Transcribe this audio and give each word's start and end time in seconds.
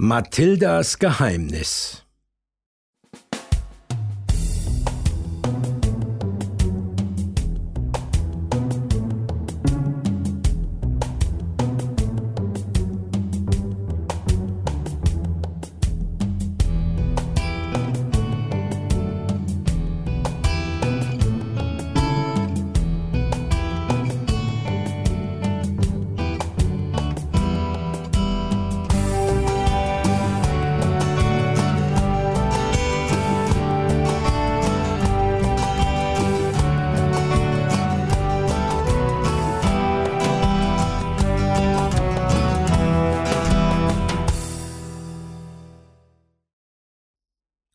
Mathildas 0.00 0.98
Geheimnis 0.98 2.07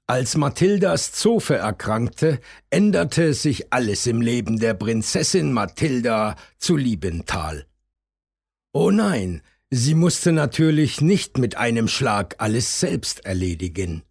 Als 0.06 0.36
Mathildas 0.36 1.14
Zofe 1.14 1.56
erkrankte, 1.56 2.42
änderte 2.70 3.34
sich 3.34 3.72
alles 3.72 4.06
im 4.06 4.20
Leben 4.20 4.60
der 4.60 4.74
Prinzessin 4.74 5.54
Mathilda 5.54 6.36
zu 6.58 6.76
Liebenthal. 6.76 7.66
Oh 8.74 8.92
nein, 8.92 9.42
sie 9.70 9.96
musste 9.96 10.34
natürlich 10.34 11.00
nicht 11.00 11.38
mit 11.38 11.56
einem 11.56 11.88
Schlag 11.88 12.36
alles 12.40 12.82
selbst 12.82 13.26
erledigen. 13.26 14.04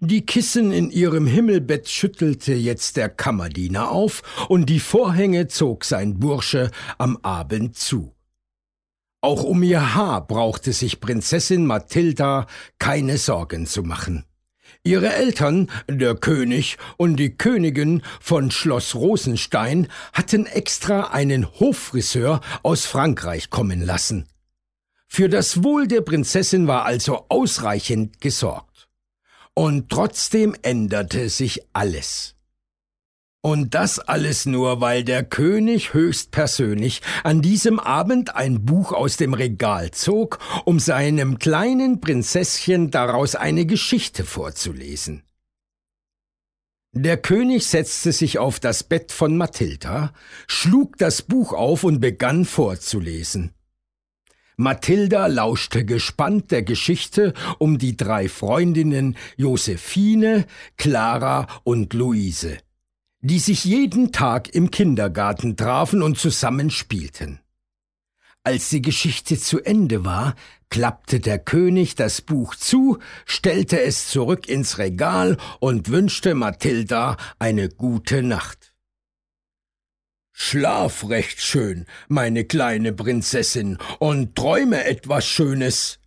Die 0.00 0.26
Kissen 0.26 0.72
in 0.72 0.90
ihrem 0.90 1.28
Himmelbett 1.28 1.88
schüttelte 1.88 2.54
jetzt 2.54 2.96
der 2.96 3.08
Kammerdiener 3.08 3.92
auf, 3.92 4.22
und 4.48 4.66
die 4.66 4.80
Vorhänge 4.80 5.46
zog 5.46 5.84
sein 5.84 6.18
Bursche 6.18 6.72
am 6.98 7.16
Abend 7.22 7.76
zu. 7.76 8.12
Auch 9.20 9.44
um 9.44 9.62
ihr 9.62 9.94
Haar 9.94 10.26
brauchte 10.26 10.72
sich 10.72 11.00
Prinzessin 11.00 11.64
Mathilda 11.64 12.46
keine 12.78 13.18
Sorgen 13.18 13.66
zu 13.66 13.84
machen. 13.84 14.24
Ihre 14.84 15.12
Eltern, 15.12 15.70
der 15.88 16.14
König 16.14 16.78
und 16.96 17.16
die 17.16 17.36
Königin 17.36 18.02
von 18.20 18.50
Schloss 18.50 18.94
Rosenstein, 18.94 19.88
hatten 20.12 20.46
extra 20.46 21.10
einen 21.10 21.46
Hoffriseur 21.60 22.40
aus 22.62 22.86
Frankreich 22.86 23.50
kommen 23.50 23.82
lassen. 23.82 24.26
Für 25.08 25.28
das 25.28 25.62
Wohl 25.62 25.88
der 25.88 26.02
Prinzessin 26.02 26.66
war 26.66 26.84
also 26.84 27.26
ausreichend 27.28 28.20
gesorgt. 28.20 28.88
Und 29.54 29.88
trotzdem 29.88 30.54
änderte 30.62 31.28
sich 31.30 31.62
alles. 31.72 32.37
Und 33.40 33.74
das 33.74 34.00
alles 34.00 34.46
nur, 34.46 34.80
weil 34.80 35.04
der 35.04 35.22
König 35.22 35.94
höchstpersönlich 35.94 37.02
an 37.22 37.40
diesem 37.40 37.78
Abend 37.78 38.34
ein 38.34 38.64
Buch 38.64 38.92
aus 38.92 39.16
dem 39.16 39.32
Regal 39.32 39.92
zog, 39.92 40.40
um 40.64 40.80
seinem 40.80 41.38
kleinen 41.38 42.00
Prinzesschen 42.00 42.90
daraus 42.90 43.36
eine 43.36 43.64
Geschichte 43.64 44.24
vorzulesen. 44.24 45.22
Der 46.92 47.16
König 47.16 47.64
setzte 47.66 48.10
sich 48.10 48.38
auf 48.38 48.58
das 48.58 48.82
Bett 48.82 49.12
von 49.12 49.36
Mathilda, 49.36 50.12
schlug 50.48 50.96
das 50.98 51.22
Buch 51.22 51.52
auf 51.52 51.84
und 51.84 52.00
begann 52.00 52.44
vorzulesen. 52.44 53.52
Mathilda 54.56 55.28
lauschte 55.28 55.84
gespannt 55.84 56.50
der 56.50 56.64
Geschichte 56.64 57.34
um 57.58 57.78
die 57.78 57.96
drei 57.96 58.28
Freundinnen 58.28 59.16
Josephine, 59.36 60.46
Clara 60.76 61.46
und 61.62 61.94
Luise 61.94 62.58
die 63.20 63.38
sich 63.38 63.64
jeden 63.64 64.12
Tag 64.12 64.54
im 64.54 64.70
Kindergarten 64.70 65.56
trafen 65.56 66.02
und 66.02 66.18
zusammen 66.18 66.70
spielten. 66.70 67.40
Als 68.44 68.70
die 68.70 68.80
Geschichte 68.80 69.38
zu 69.38 69.60
Ende 69.60 70.04
war, 70.04 70.34
klappte 70.70 71.20
der 71.20 71.38
König 71.38 71.96
das 71.96 72.22
Buch 72.22 72.54
zu, 72.54 72.98
stellte 73.26 73.80
es 73.80 74.08
zurück 74.08 74.48
ins 74.48 74.78
Regal 74.78 75.36
und 75.60 75.88
wünschte 75.88 76.34
Mathilda 76.34 77.16
eine 77.38 77.68
gute 77.68 78.22
Nacht. 78.22 78.72
Schlaf 80.32 81.08
recht 81.08 81.40
schön, 81.40 81.84
meine 82.06 82.44
kleine 82.44 82.92
Prinzessin, 82.92 83.76
und 83.98 84.36
träume 84.36 84.84
etwas 84.84 85.26
Schönes, 85.26 85.98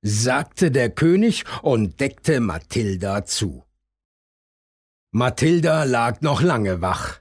sagte 0.00 0.70
der 0.70 0.90
König 0.90 1.44
und 1.62 1.98
deckte 1.98 2.38
Mathilda 2.38 3.24
zu. 3.24 3.63
Mathilda 5.16 5.84
lag 5.84 6.22
noch 6.22 6.42
lange 6.42 6.80
wach. 6.80 7.20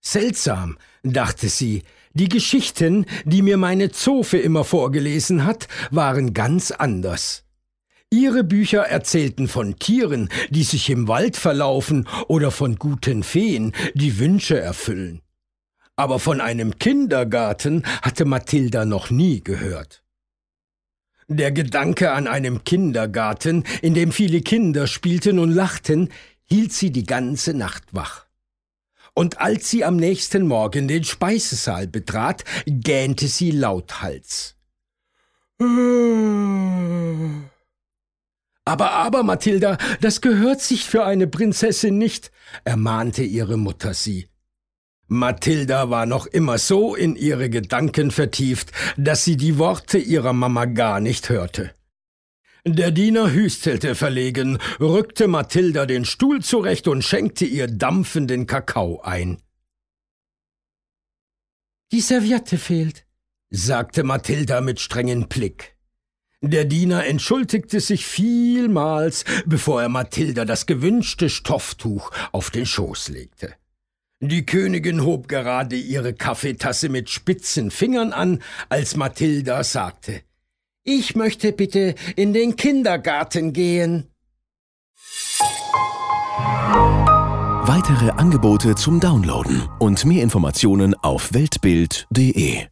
Seltsam, 0.00 0.78
dachte 1.02 1.50
sie, 1.50 1.82
die 2.14 2.30
Geschichten, 2.30 3.04
die 3.26 3.42
mir 3.42 3.58
meine 3.58 3.90
Zofe 3.90 4.38
immer 4.38 4.64
vorgelesen 4.64 5.44
hat, 5.44 5.68
waren 5.90 6.32
ganz 6.32 6.70
anders. 6.70 7.44
Ihre 8.08 8.42
Bücher 8.42 8.84
erzählten 8.84 9.48
von 9.48 9.78
Tieren, 9.78 10.30
die 10.48 10.62
sich 10.62 10.88
im 10.88 11.08
Wald 11.08 11.36
verlaufen, 11.36 12.08
oder 12.26 12.50
von 12.50 12.76
guten 12.76 13.22
Feen, 13.22 13.72
die 13.92 14.18
Wünsche 14.18 14.58
erfüllen. 14.58 15.20
Aber 15.94 16.18
von 16.18 16.40
einem 16.40 16.78
Kindergarten 16.78 17.82
hatte 18.00 18.24
Mathilda 18.24 18.86
noch 18.86 19.10
nie 19.10 19.44
gehört. 19.44 20.02
Der 21.28 21.52
Gedanke 21.52 22.12
an 22.12 22.28
einem 22.28 22.64
Kindergarten, 22.64 23.64
in 23.82 23.92
dem 23.92 24.10
viele 24.12 24.40
Kinder 24.40 24.86
spielten 24.86 25.38
und 25.38 25.50
lachten, 25.50 26.08
hielt 26.46 26.72
sie 26.72 26.90
die 26.90 27.04
ganze 27.04 27.54
Nacht 27.54 27.84
wach. 27.92 28.26
Und 29.14 29.40
als 29.40 29.70
sie 29.70 29.84
am 29.84 29.96
nächsten 29.96 30.46
Morgen 30.46 30.88
den 30.88 31.04
Speisesaal 31.04 31.86
betrat, 31.86 32.44
gähnte 32.66 33.28
sie 33.28 33.50
lauthals. 33.50 34.56
Aber, 38.68 38.90
aber, 38.90 39.22
Mathilda, 39.22 39.78
das 40.00 40.20
gehört 40.20 40.60
sich 40.60 40.84
für 40.84 41.04
eine 41.04 41.28
Prinzessin 41.28 41.96
nicht, 41.96 42.30
ermahnte 42.64 43.22
ihre 43.22 43.56
Mutter 43.56 43.94
sie. 43.94 44.28
Mathilda 45.08 45.88
war 45.88 46.04
noch 46.04 46.26
immer 46.26 46.58
so 46.58 46.96
in 46.96 47.14
ihre 47.14 47.48
Gedanken 47.48 48.10
vertieft, 48.10 48.72
dass 48.96 49.24
sie 49.24 49.36
die 49.36 49.56
Worte 49.56 49.98
ihrer 49.98 50.32
Mama 50.32 50.64
gar 50.64 50.98
nicht 50.98 51.28
hörte. 51.28 51.75
Der 52.68 52.90
Diener 52.90 53.30
hüstelte 53.30 53.94
verlegen, 53.94 54.58
rückte 54.80 55.28
Mathilda 55.28 55.86
den 55.86 56.04
Stuhl 56.04 56.42
zurecht 56.42 56.88
und 56.88 57.02
schenkte 57.02 57.44
ihr 57.44 57.68
dampfenden 57.68 58.48
Kakao 58.48 59.00
ein. 59.02 59.40
Die 61.92 62.00
Serviette 62.00 62.58
fehlt, 62.58 63.06
sagte 63.50 64.02
Mathilda 64.02 64.62
mit 64.62 64.80
strengem 64.80 65.28
Blick. 65.28 65.76
Der 66.40 66.64
Diener 66.64 67.06
entschuldigte 67.06 67.78
sich 67.78 68.04
vielmals, 68.04 69.24
bevor 69.46 69.82
er 69.82 69.88
Mathilda 69.88 70.44
das 70.44 70.66
gewünschte 70.66 71.30
Stofftuch 71.30 72.10
auf 72.32 72.50
den 72.50 72.66
Schoß 72.66 73.10
legte. 73.10 73.54
Die 74.18 74.44
Königin 74.44 75.04
hob 75.04 75.28
gerade 75.28 75.76
ihre 75.76 76.14
Kaffeetasse 76.14 76.88
mit 76.88 77.10
spitzen 77.10 77.70
Fingern 77.70 78.12
an, 78.12 78.42
als 78.68 78.96
Mathilda 78.96 79.62
sagte 79.62 80.22
ich 80.86 81.14
möchte 81.14 81.52
bitte 81.52 81.94
in 82.16 82.32
den 82.32 82.56
Kindergarten 82.56 83.52
gehen. 83.52 84.06
Weitere 87.68 88.10
Angebote 88.10 88.74
zum 88.74 89.00
Downloaden 89.00 89.68
und 89.78 90.04
mehr 90.04 90.22
Informationen 90.22 90.94
auf 90.94 91.34
weltbild.de 91.34 92.66